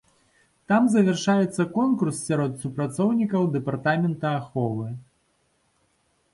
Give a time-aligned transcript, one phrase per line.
[0.71, 4.87] Там завяршаецца конкурс сярод супрацоўнікаў дэпартамента аховы.